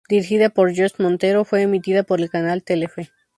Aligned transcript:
Dirigida 0.09 0.49
por 0.49 0.75
Jorge 0.75 0.95
Montero, 1.03 1.45
fue 1.45 1.61
emitida 1.61 2.01
por 2.01 2.21
el 2.21 2.29
canal 2.31 2.63
Telefe. 2.63 3.11